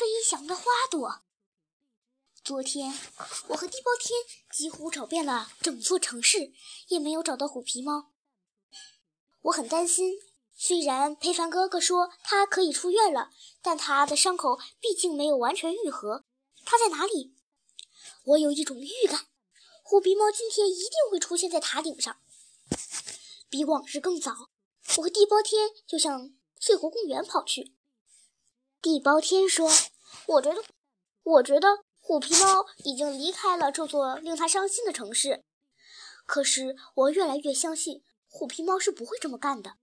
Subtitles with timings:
[0.00, 1.20] 飞翔的花朵。
[2.42, 2.98] 昨天，
[3.48, 4.18] 我和地包天
[4.50, 6.54] 几乎找遍了整座城市，
[6.88, 8.10] 也没有找到虎皮猫。
[9.42, 10.14] 我很担心，
[10.56, 13.28] 虽然裴凡哥哥说他可以出院了，
[13.60, 16.24] 但他的伤口毕竟没有完全愈合。
[16.64, 17.34] 他在哪里？
[18.24, 19.26] 我有一种预感，
[19.82, 22.16] 虎皮猫今天一定会出现在塔顶上。
[23.50, 24.48] 比往日更早，
[24.96, 27.74] 我和地包天就向翠湖公园跑去。
[28.80, 29.70] 地包天说
[30.26, 30.62] ：“我觉得，
[31.22, 35.44] 我觉得。”虎皮猫已经离开了这座令他伤心的城市，
[36.26, 39.74] 可是我越来越相信虎皮猫是不会这么干的。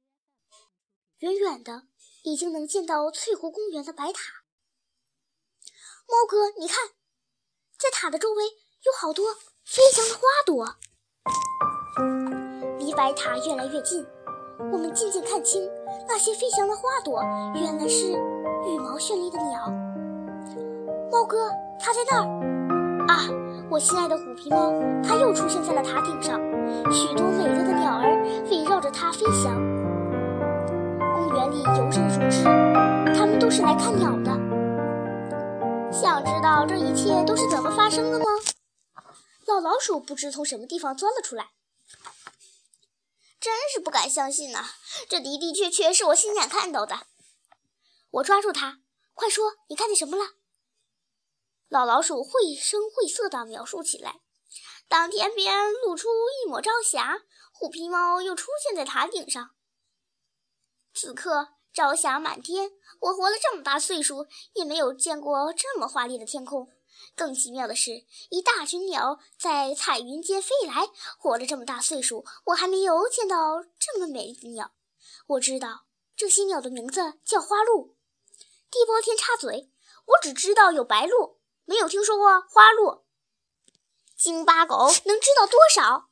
[1.20, 1.84] 远远的，
[2.24, 4.44] 已经能见到翠湖公园的白塔。
[6.08, 6.90] 猫哥，你看，
[7.78, 8.44] 在塔的周围
[8.84, 10.76] 有好多飞翔的花朵。
[12.80, 14.06] 离白塔越来越近，
[14.74, 15.70] 我们渐渐看清，
[16.08, 17.22] 那些飞翔的花朵
[17.54, 19.87] 原来是羽毛绚丽的鸟。
[21.12, 21.50] 猫哥。
[21.80, 23.24] 它在那儿啊！
[23.70, 24.74] 我心爱的虎皮猫，
[25.04, 26.40] 它又出现在了塔顶上。
[26.92, 28.18] 许多美丽的鸟儿
[28.50, 29.54] 围绕着它飞翔。
[31.16, 32.44] 公园里游人如织，
[33.14, 34.32] 他们都是来看鸟的。
[35.92, 38.26] 想知道这一切都是怎么发生的吗？
[39.46, 41.52] 老老鼠不知从什么地方钻了出来。
[43.40, 44.66] 真是不敢相信呐！
[45.08, 46.98] 这的的确确是我亲眼看到的。
[48.10, 48.80] 我抓住它，
[49.14, 50.24] 快说，你看见什么了？
[51.70, 54.22] 老老鼠绘声绘色地描述起来：
[54.88, 56.08] 当天边露出
[56.42, 59.52] 一抹朝霞，虎皮猫又出现在塔顶上。
[60.94, 66.70] 此刻朝霞满天，我活了这么大岁数，也没有见过这么华丽的天空。
[67.16, 70.90] 更奇妙的是，一大群鸟在彩云间飞来。
[71.20, 74.72] 活了这么大岁数，我还没有见到这么美丽的鸟。
[75.28, 77.98] 我知道这些鸟的名字叫花鹿。
[78.72, 79.70] 地包天插嘴
[80.08, 81.37] ：“我只知道有白鹭。”
[81.68, 83.04] 没有听说过花鹿，
[84.18, 86.08] 京巴狗 能知道多少？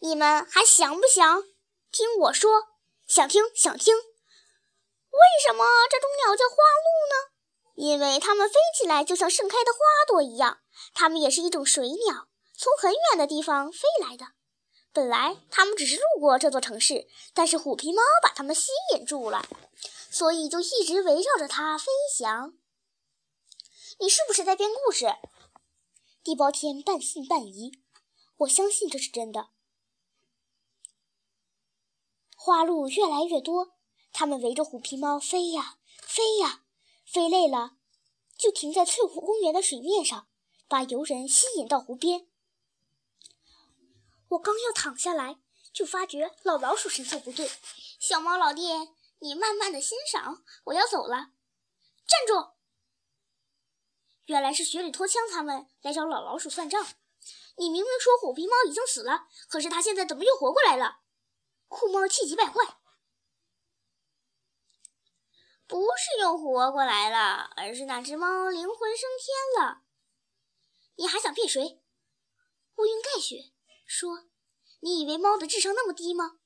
[0.00, 1.44] 你们还想不想
[1.90, 2.68] 听我说？
[3.06, 3.94] 想听，想听。
[3.94, 7.32] 为什么这种鸟叫花鹿呢？
[7.74, 9.78] 因为它们飞起来就像盛开的花
[10.08, 10.60] 朵一样。
[10.94, 14.28] 它们也是一种水鸟，从很远的地方飞来的。
[14.90, 19.44] 本来它们只是路过这座城市，但是虎皮猫把它们吸引住了，
[20.10, 21.84] 所以就一直围绕着它飞
[22.16, 22.54] 翔。
[24.02, 25.14] 你是不是在编故事？
[26.24, 27.78] 地包天半信半疑。
[28.38, 29.50] 我相信这是真的。
[32.34, 33.76] 花鹿越来越多，
[34.12, 36.64] 它们围着虎皮猫飞呀飞呀，
[37.04, 37.76] 飞累了
[38.36, 40.26] 就停在翠湖公园的水面上，
[40.66, 42.26] 把游人吸引到湖边。
[44.30, 45.38] 我刚要躺下来，
[45.72, 47.48] 就发觉老老鼠神色不对。
[48.00, 48.62] 小猫老弟，
[49.20, 51.30] 你慢慢的欣赏，我要走了。
[52.04, 52.50] 站住！
[54.26, 56.86] 原来是雪里拖枪他们来找老老鼠算账。
[57.56, 61.00] 你明明说虎皮猫已经死了，可是它现在怎么又活过来了？
[61.68, 62.54] 酷猫气急败坏。
[65.66, 69.82] 不是又活过来了，而是那只猫灵魂升天了。
[70.96, 71.82] 你还想骗谁？
[72.76, 73.52] 乌云盖雪
[73.86, 74.24] 说
[74.80, 76.38] ：“你以为猫的智商那么低吗？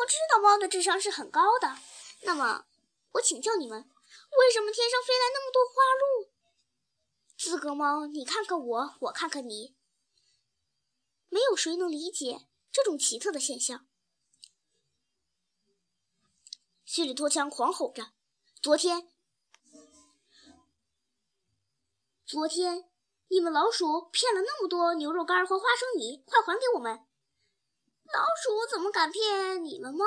[0.00, 1.76] 我知道猫的智商是很高的。
[2.22, 2.66] 那么，
[3.12, 5.62] 我请教你们，为什么天上飞来那么多？”
[7.64, 9.74] 资格猫，你看看我，我看看你，
[11.30, 13.88] 没有谁能理解这种奇特的现象。
[16.84, 18.12] 雪里托枪狂吼着
[18.60, 19.10] ：“昨天，
[22.26, 22.90] 昨天
[23.28, 26.92] 你们老鼠骗了那么多牛肉干和花生米，快还给我们！
[26.92, 30.04] 老鼠怎么敢骗你们吗？”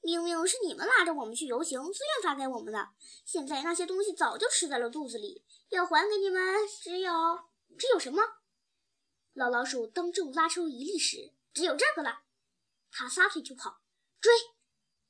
[0.00, 2.90] 明明是你们拉着我们去游行，自愿发给我们的。
[3.24, 6.40] 现在那些东西早就吃在了肚子里，要还给你们，
[6.82, 7.12] 只有
[7.78, 8.22] 只有什么？
[9.34, 12.22] 老老鼠当众拉出一粒屎，只有这个了。
[12.90, 13.80] 他撒腿就跑，
[14.20, 14.32] 追！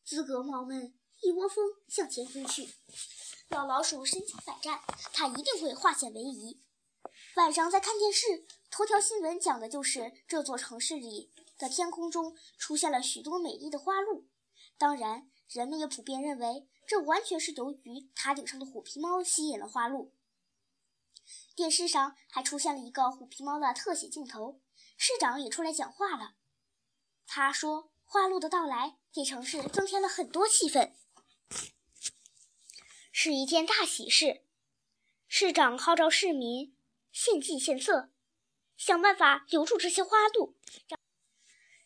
[0.05, 2.69] 资格猫们一窝蜂向前飞去。
[3.49, 4.83] 老老鼠身经百战，
[5.13, 6.61] 他一定会化险为夷。
[7.37, 14.27] 晚上在看电视，头条新闻讲的就是这座城市里的天空中出现了许多美丽的花鹿。
[14.79, 20.15] 当然，人们也普遍认为，这完全是由于塔顶上的虎皮猫吸引了花鹿。
[21.57, 24.61] 电视上还出现了一个虎皮猫的特写镜头，
[24.97, 26.35] 市长也出来讲话了。
[27.27, 30.93] 他说：“花鹿的到来给城市增添了很多气氛，
[33.11, 34.43] 是一件大喜事。”
[35.27, 36.75] 市长号召市民
[37.13, 38.11] 献计献策，
[38.77, 40.55] 想办法留住这些花鹿，
[40.87, 40.99] 让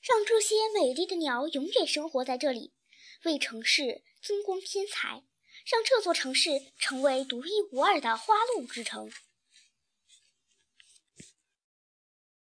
[0.02, 2.72] 让这些美丽的鸟永远生活在这里。
[3.24, 5.24] 为城市增光添彩，
[5.66, 9.10] 让这座城市成为独一无二的花鹿之城。